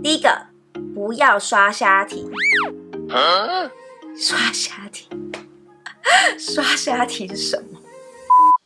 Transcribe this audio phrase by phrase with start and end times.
[0.00, 0.30] 第一个，
[0.94, 2.30] 不要刷瞎题。
[3.10, 3.68] 啊、
[4.16, 5.08] 刷瞎题？
[6.38, 7.78] 刷瞎题是什么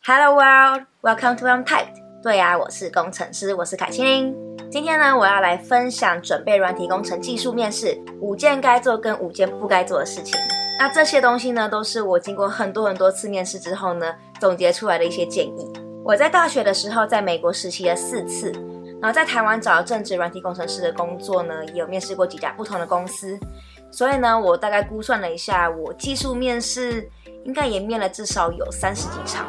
[0.05, 1.95] ？Hello world, welcome to Untyped。
[2.23, 4.37] 对呀、啊，我是工程师，我是凯青玲。
[4.71, 10.39] 今天呢，我要来分享准备软体工程技术面试五件该做跟五件不该做的事情。
[10.79, 15.73] 那这些东西呢，都是我经过很多很多次面试之后呢，总结出来的一些建议。
[16.05, 18.53] 我在大学的时候，在美国实习了四次。
[19.03, 23.37] 然后在台湾找正职软体工程师的工作呢，也有面试过几家不同的公司，
[23.91, 27.11] 所以呢，我大概估算了一下，我技术面试
[27.45, 29.45] 应该也面了至少有三十几场，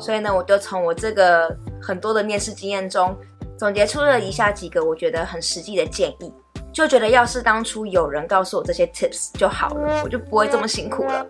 [0.00, 3.16] 所以呢，我就从我这个很多的面试经验中，
[3.56, 6.34] 总结出了以下几个我觉得很实际的建议，
[6.72, 11.24] 就觉得要是当初有人告诉我这些 tips 就好了，我就不会这么辛苦了。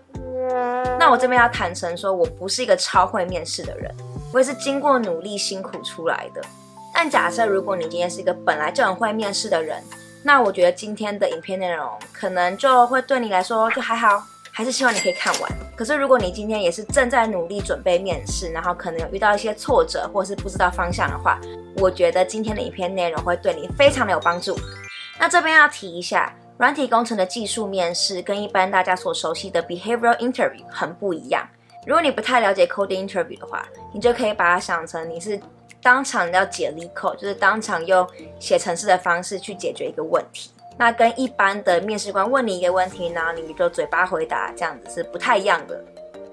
[0.97, 3.95] 那我这边要坦诚说，我不是一个超会面试的人，
[4.33, 6.41] 我也是经过努力辛苦出来的。
[6.93, 9.81] 但假设如果你今天是一个本来就很会面试的人，
[10.23, 15.51] 那我觉得今天的影片内容可能就会对你来说就还好，还是希望你可以看完。
[15.75, 21.39] 可是如果你今天也是正在努力准备面试，然后可能有遇到一些挫折或是不知道方向的话，
[21.77, 24.55] 我觉得今天的影片内容会对你非常的有帮助。
[25.17, 31.47] 那这边要提一下，软体工程的技术面试跟一般大家所熟悉的 behavioral interview 很不一样。
[31.87, 35.39] 如果你不太了解 coding interview 的话，你就可以把它想成你是。
[35.81, 38.07] 当场要解力口就是当场用
[38.39, 40.51] 写程式的方式去解决一个问题。
[40.77, 45.79] 那跟一般的面试官问你一个问题呢，你就嘴巴回答，这样子是不太一样的，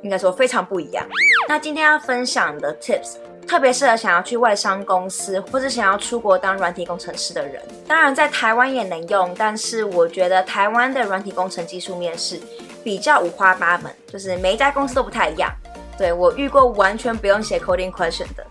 [0.02, 1.06] 应该说非常不一样。
[1.48, 7.62] 那今天要分享的 Tips，特别适合想要去外商公司或是想要出国当软体工程师的人。
[7.86, 12.40] 当然在台湾也能用，但是我觉得台湾的软体工程技术面试
[12.82, 15.50] 比较五花八门，就是每一家公司都不太一样。
[15.98, 18.46] 对，我遇过完全不用写 coding question 的。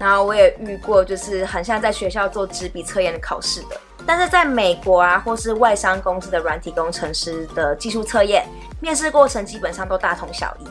[0.00, 3.78] 然后我也遇过，就是很像在学校做纸笔测验的考试的。
[4.06, 8.48] 但是在美国啊，或是外商公司的软体工程师的技术测验，
[8.80, 10.64] 面试过程基本上都大同小异，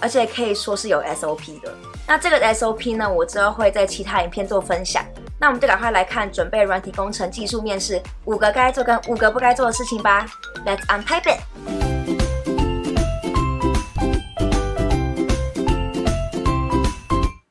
[0.00, 1.74] 而且可以说是有 SOP 的。
[2.06, 5.04] 那这个 SOP 呢，我之后会在其他影片做分享。
[5.40, 10.24] 那我们就赶快来看准备软体工程技术面试五个该做跟五个不该做的事情吧。
[10.64, 11.40] Let's untype it。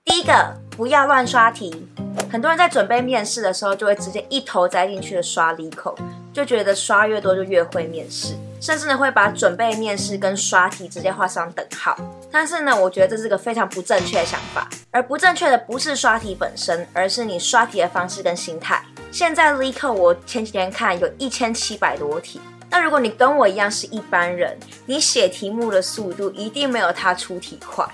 [0.06, 0.67] 第一个。
[0.78, 1.88] 不要乱刷题，
[2.32, 5.98] 很多人在准备面试的时候，就会直接一头栽进去的刷 leco
[6.32, 11.98] 就觉得刷越多就越会面试，甚至呢会把准备面试跟刷题直接画上等号。
[12.32, 18.80] 但是呢，我觉得这是个非常不正确的想法，而不正确的不是刷题本身，而是你刷题的方式跟心态。
[19.12, 22.40] 现在 l e c o 我前几天看有一千七百多题，
[22.70, 27.86] 那如果你跟我一样是一般人，你写题目的速度一定没有他出题快。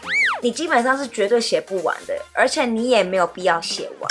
[0.41, 4.09] 你基本上是绝对写不完的，而且你也没有必要写完。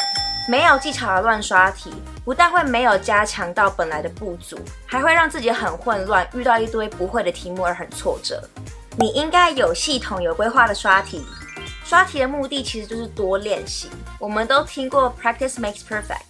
[0.48, 1.92] 没有技巧的乱刷题，
[2.24, 8.42] 不但会没有加强到本来的不足，还会让自己很混乱，遇到一堆不会的题目而很挫折。
[8.98, 11.24] 你应该有系统、有规划的刷题。
[11.84, 13.88] 刷题的目的其实就是多练习。
[14.18, 16.22] 我们都听过 “practice makes perfect”，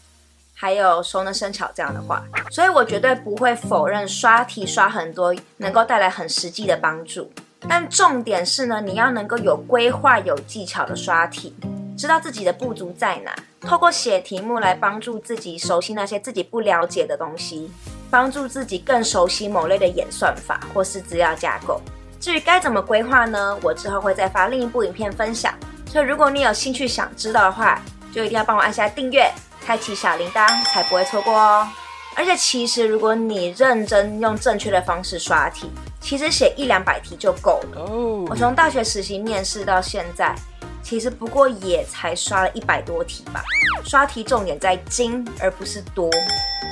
[0.62, 7.28] 还有熟能生巧这样的话，所以我绝对不会否认刷题刷很多能够带来很实际的帮助。
[7.68, 11.52] 但重点是呢，你要能够有规划、有技巧的刷题，
[11.98, 17.68] 知道自己的不足在哪，透过写题目来帮助自己熟悉那些自己不了解的东西，
[18.08, 21.82] 帮助自己更熟悉某类的演算法或是资料架构。
[22.20, 23.58] 至于该怎么规划呢？
[23.64, 25.52] 我之后会再发另一部影片分享。
[25.88, 29.28] 所以如果你有兴趣想知道的话，就一定要帮我按下订阅，
[29.64, 31.68] 开启小铃铛，才不会错过哦。
[32.14, 37.80] 而且其实如果你认真用正确的方式刷题，其实写一两百题就够了。
[37.86, 38.28] Oh.
[38.30, 40.34] 我从大学实习面试到现在，
[40.82, 43.42] 其实不过也才刷了一百多题吧。
[43.84, 46.10] 刷题重点在精，而不是多。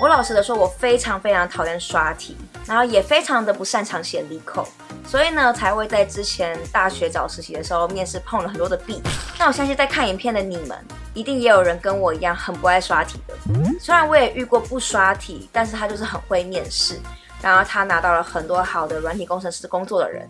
[0.01, 4.67] 我老实的说，我非常非常讨厌刷题，然后也非常的不擅长写离口
[5.07, 9.03] 所以呢，才会在之前大学找实习的时候，面试碰了很多的壁。
[9.39, 10.79] 那我相信在看影片的你们，
[11.13, 13.35] 一定也有人跟我一样很不爱刷题的。
[13.79, 16.99] 虽然我也遇过不刷题，但是他就是很会面试。
[17.43, 20.29] 然后他拿到了很多好的软体工程师工作的人，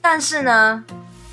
[0.00, 0.84] 但是呢，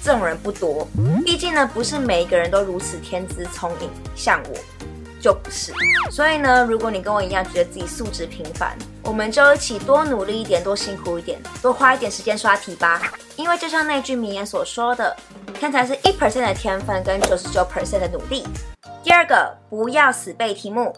[0.08, 0.88] 这种人不多。
[1.26, 4.58] 毕竟呢，不是每一个人都如此天资聪颖，像我
[5.20, 5.74] 就不是。
[6.10, 13.02] 所以呢，如果你跟我一样觉得自己素质平凡，我们就一起多努力一点，多辛苦一点，多花一点时间刷题吧。
[13.36, 15.14] 因为就像那句名言所说的，
[15.60, 18.48] 天才是一 percent 的天分跟九十九 percent 的努力。
[19.04, 20.96] 第二个，不要死背题目。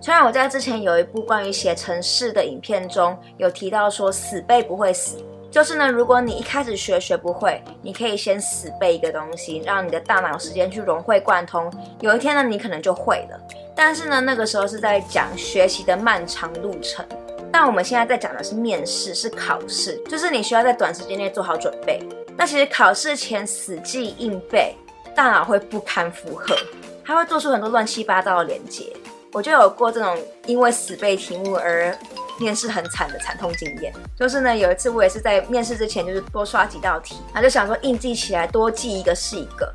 [0.00, 5.16] 虽然我在之前有一部关于写程式的影片中有提到说死背不会死，
[5.52, 11.70] 就是呢，如果你一开始学学不会，你可以先死背一个东西，让你的大脑时间去融会贯通。
[12.00, 13.38] 有一天呢，你可能就会了。
[13.76, 17.04] 但是呢，那个时候是在讲学习的漫长路程。
[17.52, 22.00] 但我们现在在讲的是面试，是考试，就是你需要在短时间内做好准备。
[22.34, 24.74] 那其实考试前死记硬背，
[25.14, 26.56] 大脑会不堪负荷，
[27.04, 28.90] 它会做出很多乱七八糟的连接。
[29.34, 31.94] 我就有过这种因为死背题目而。
[32.42, 39.72] 面试很惨的惨痛经验，就是呢，有一次我也是在面试之前，就是多刷几道题，然后就想说硬记起来，多记一个是一个，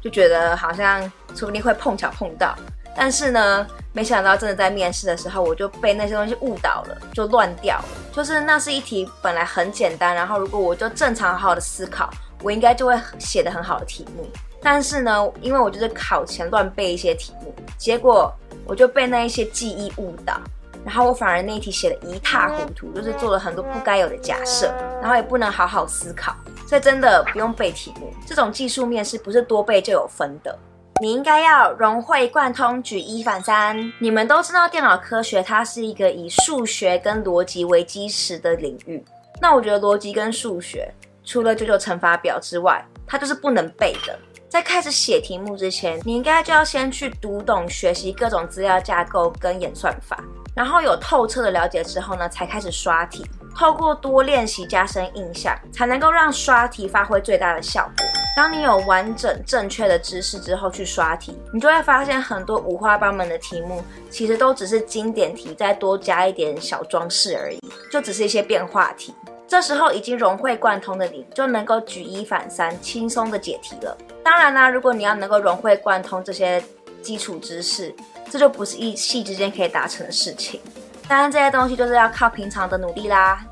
[0.00, 1.02] 就觉得好像
[1.34, 2.56] 说不定会碰巧碰到。
[2.98, 7.84] 但是呢，没想到真的在面试的时候，我就被那些东西误导了，就乱掉了。
[8.10, 12.08] 就是那是一题本来很简单，然后如果我就正常好好的思考，
[12.42, 14.26] 我应该就会写得很好的题目。
[14.62, 18.32] 但是呢，因为我就是考前乱背一些题目，结果
[18.64, 20.40] 我就被那一些记忆误导。
[20.86, 24.72] 然后我反而那一题写的一塌糊涂，就是做了很多不该有的假设，
[25.02, 26.32] 然后也不能好好思考，
[26.64, 28.14] 所以真的不用背题目。
[28.24, 30.56] 这种技术面试不是多背就有分的，
[31.00, 33.92] 你应该要融会贯通，举一反三。
[33.98, 39.04] 你们都知道电脑科学它是一个以数学跟逻辑为基石的领域，
[39.42, 40.88] 那我觉得逻辑跟数学
[41.24, 44.16] 除了九九乘法表之外，它就是不能背的。
[44.48, 50.22] 在开始写题目之前，你应该就要先去读懂、学习各种资料架构跟演算法。
[50.56, 53.24] 然后有透彻的了解之后呢，才开始刷题。
[53.54, 58.06] 透过多练习加深印象，才能够让刷题发挥最大的效果。
[58.36, 67.58] 当你有完整正确的知识之后去刷题，你就会发现很多五花八门的题目，其实都只是经典题，再多加一点小装饰而已，
[67.90, 69.14] 就只是一些变化题。
[69.48, 73.96] 这时候已经融会贯通的你，就能够举一反三，轻松的解题了。
[74.22, 76.62] 当然啦，如果你要能够融会贯通这些
[77.00, 77.94] 基础知识，
[78.30, 80.60] 这就不是一夕之间可以达成的事情。
[81.08, 83.44] 当然，这些东西就是要靠平常的努力啦。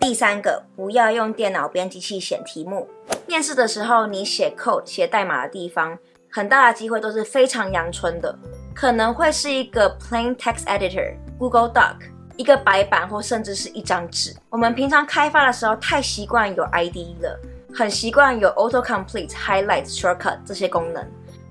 [0.00, 2.88] 第三个，不要用电脑编辑器写题目。
[3.26, 5.98] 面试的时候，你写 code 写代码的地方，
[6.30, 8.36] 很大的机会都是非常阳春的，
[8.74, 11.96] 可能会是一个 plain text editor、Google Doc、
[12.36, 14.34] 一个白板或甚至是一张纸。
[14.50, 17.40] 我们平常开发的时候太习惯有 IDE 了，
[17.74, 21.06] 很习惯有 Auto Complete、Highlight、Shortcut 这些功能。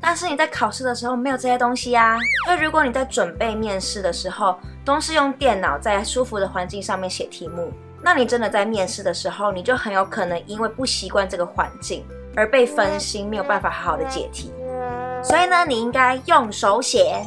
[0.05, 2.19] 但是你在考试的时候没有这些东西呀、啊。
[2.45, 7.71] 所以如果你在准备面试的时候都是用电脑在舒服的环境上面写题目，
[8.01, 12.05] 那你真的在面试的时候，你就很有可能因为不习惯这个环境
[12.35, 14.51] 而被分心，没有办法好好的解题。
[15.23, 17.23] 所以呢，你应该用手写。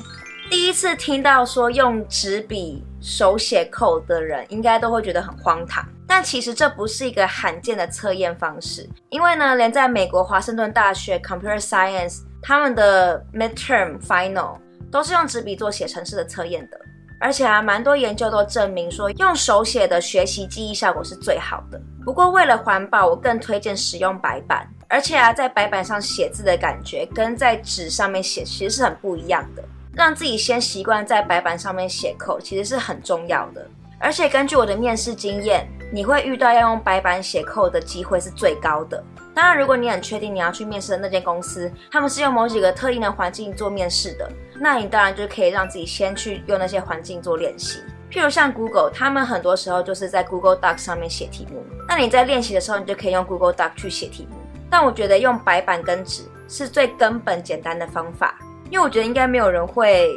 [0.51, 5.83] 第一次听到说用纸笔手写扣的人，应该都会觉得很荒唐。
[6.07, 12.19] 但其实这不是一个罕见的测验方式，因为呢，连在美国华盛顿大学 Computer Science。
[12.47, 14.57] 他们的 midterm final
[14.89, 16.79] 都是用纸笔做写程式的测验的，
[17.19, 21.81] 而且啊，蛮多研究都证明说用手写的学习记忆效果是最好的。
[22.05, 24.65] 不过为了环保，我更推荐使用白板。
[24.87, 29.65] 而且啊，在白板上写字的感觉跟在纸上面写其实是很不一样的。
[29.93, 33.67] 让自己先习惯在白板上面写扣其实是很重要的。
[33.99, 39.03] 而且根据我的面试经验，你会遇到要用白板写扣的机会是最高的。
[39.37, 44.27] 当然，如果你很确定你要去面试的那间公司，他们是用某几个特定的环境做面试的，
[44.59, 47.81] 那你当然就可以让自己先去用那些环境做练习。
[48.11, 54.39] 譬如像 Google，他们很多时候就是在 Google Docs 上面写题目，那你在练习的时候，你就可以用 Google Docs 去写题目。
[54.71, 58.39] 但我觉得用白板跟纸是最根本简单的方法，
[58.71, 60.11] 因为我觉得应该没有人会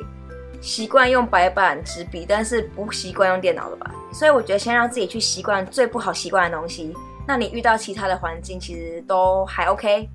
[0.61, 3.91] 习惯用白板纸笔，但是不习惯用电脑了吧？
[4.13, 6.95] 所以我觉得先让自己去习惯最不好习惯的东西。
[7.29, 10.09] 那你遇到其他的环境其实都还 OK。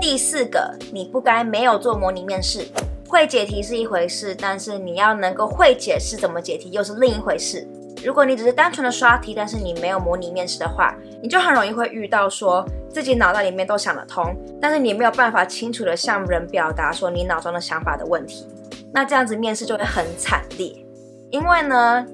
[0.00, 2.66] 第四个，你不该没有做模拟面试。
[3.06, 7.64] 会解题是一回事，但是你要能够会解释怎么解题又是另一回事。
[8.04, 18.44] 如果你只是单纯的刷题，但是你没有模拟面试的话，你就很容易会遇到说自己脑袋里面都想得通，但是你没有办法清楚的向人表达说你脑中的想法的问题。
[18.92, 20.74] 那这样子面试就会很惨烈，
[21.30, 22.04] 因为呢，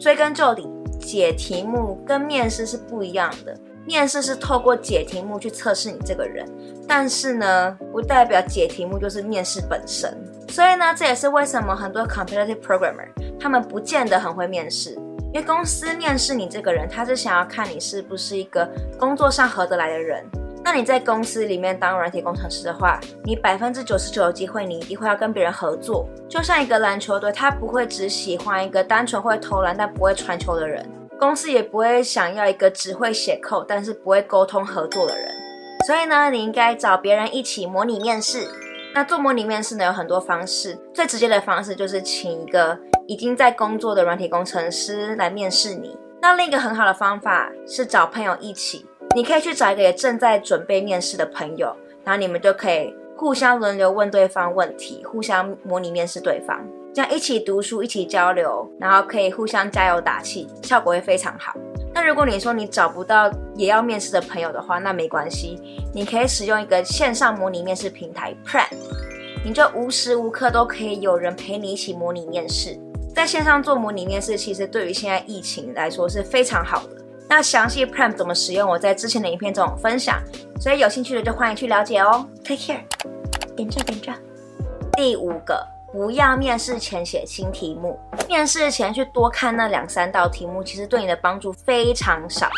[0.00, 0.68] 追根究底，
[0.98, 3.56] 解题目跟面试是不一样的。
[3.84, 6.46] 面试是透过解题目去测试你这个人，
[6.86, 10.16] 但是呢，不代表解题目就是面试本身。
[10.48, 13.08] 所以呢，这也是为什么很多 competitive programmer
[13.40, 14.90] 他们不见得很会面试，
[15.32, 20.24] 因为公司面试你这个人，他是想要看你是不是一个工作上合得来的人。
[20.64, 26.08] 那你在公司里面当软体工程师的话，你百分之九十九的机会，你一定会要跟别人合作。
[26.28, 30.88] 就像一个篮球队，他不会只喜欢一个单纯会投篮但不会传球的人。
[31.22, 35.32] 公司也不会想要一个只会写扣但是不会沟通合作的人，
[35.86, 38.48] 所以呢，你应该找别人一起模拟面试。
[38.92, 42.76] 那做模拟面试呢，有很多方式，最直接的方式就是请一个
[43.06, 45.96] 已经在工作的软体工程师来面试你。
[46.20, 61.54] 那另一个很好的方法是找朋友一起，你可以去找一个也正在准备面试的朋友，然后你们就可以互相轮流问对方问题，互相模拟面试对方，这样一起读书，一起交流，然后可以互相加油打气，效果会非常好。
[61.94, 65.58] 那如果你说你找不到也要面试的朋友的话，那没关系，
[65.94, 68.68] 你可以使用一个线上模拟面试平台 Prep，
[69.44, 72.78] 你就无时无刻都可以有人陪你一起模拟面试。
[73.14, 76.96] 在线上做模拟面试，其实对于现在疫情来说是非常好的。
[77.28, 80.18] 那详细 Prep 怎么使用，我在之前的影片中分享，
[80.60, 82.26] 所以有兴趣的就欢迎去了解哦。
[82.44, 82.80] Take care，
[83.56, 84.12] 点这点这。
[84.94, 85.71] 第五个。
[85.92, 92.48] 不要面试前写新题目，面试前去多看那两三道题目，其实对你的帮助非常少。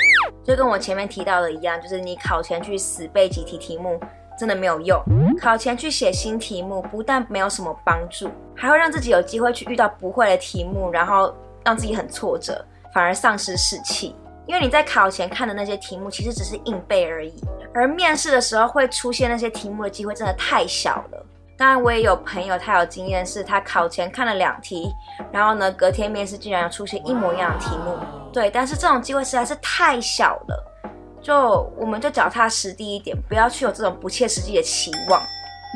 [0.45, 3.99] 就跟我前面提到的一样，就是你考前去死背几题题目，
[4.39, 5.03] 真的没有用。
[5.41, 14.15] 考前去写新题目，不但没有什么帮助，还会让自己有机会去遇到不会的题目，然后让自己很挫折，反而丧失士气。
[14.47, 17.35] 因为你在考前看的那些题目，其实只是硬背而已，
[17.75, 21.27] 而面试的时候会出现那些题目的机会，真的太小了。
[21.57, 24.93] 当然，我也有朋友，他有经验，是他考前看了两题，
[25.31, 27.97] 然后呢，隔天面试竟然出现一模一样的题目。
[28.33, 30.73] 对，但是这种机会实在是太小了，
[31.23, 35.23] 就我们就脚踏实地一点，不要去有这种不切实际的期望。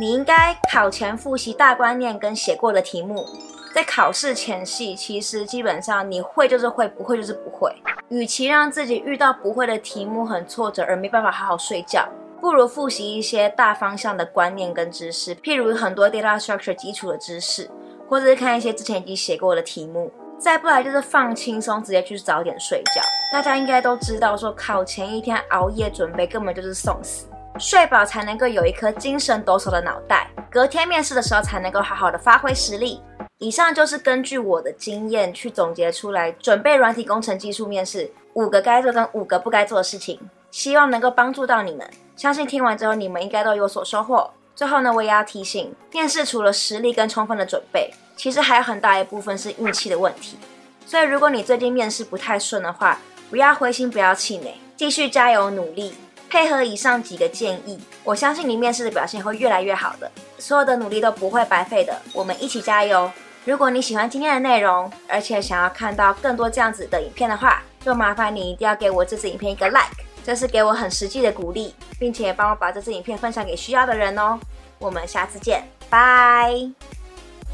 [0.01, 3.25] 你应该考前复习大观念跟写过的题目，
[3.73, 7.73] 在考试前夕，其实基本上你会就是会，不会就是不会。
[8.09, 12.09] 与其让自己遇到不会的题目很挫折而没办法好好睡觉。
[12.41, 17.69] 不如复习一些大方向的观念跟知识，譬如很多 data structure 基础的知识，
[18.09, 20.11] 或者是看一些之前已经写过的题目。
[20.39, 23.03] 再不来就是放轻松，直接去早点睡觉。
[23.33, 27.27] 大家应该都知道，说考前一天熬夜准备根本就是送死，
[27.59, 33.03] 睡饱才能够有一颗精神抖擞的脑袋，隔天面试的时候才能够好好的发挥实力。
[33.39, 41.89] 以上就是根据我的经验去总结出来，准备软体工程技术面试五个该做跟五个不该做的事情，希望能够帮助到你们。
[42.17, 44.31] 相信听完之后，你们应该都有所收获。
[44.55, 50.37] 最后呢，我也要提醒，面试除了实力跟充分的准备，其实还有很大一部分是运气的问题。
[50.85, 52.99] 所以，如果你最近面试不太顺的话，
[53.31, 55.95] 不要灰心，不要气馁，继续加油努力，
[56.29, 60.11] 配合以上几个建议，我相信你面试的表现会越来越好的。
[60.39, 63.09] 所有的努力都不会白费的，我们一起加油。
[63.45, 70.08] 如果你喜欢今天的内容，而且想要看到更多这样子的影片的话，就麻烦你一定要给我这支影片一个 like。
[70.29, 74.39] 这是给我很实际的鼓励，并且帮我把这支影片分享给需要的人哦。
[74.79, 76.53] 我们下次见，拜。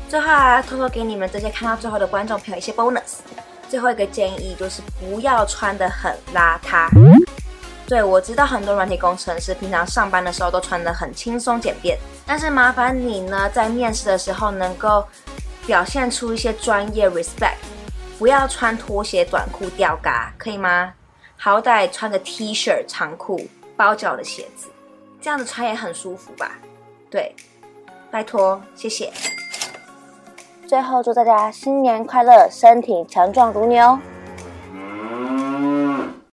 [0.08, 3.18] 最后啊，偷偷给你们这些看到最后的观众朋友一些 bonus。
[3.68, 6.88] 最后一个建议就是不要穿得很邋遢。
[7.86, 15.06] 对，我知道很多软体工程师平常上班的时候都穿得很轻松简便，但是麻烦你呢，在面试的时候能够
[15.64, 17.54] 表现出一些专业 respect，
[18.18, 20.92] 不要穿拖鞋、短裤、吊嘎，可以吗？
[21.36, 24.68] 好歹穿个 T 恤长裤包脚的鞋子，
[25.20, 26.52] 这样子穿也很舒服吧？
[27.10, 27.34] 对，
[28.10, 29.12] 拜托，谢谢。
[30.66, 33.98] 最后祝大家新年快乐，身体强壮如牛。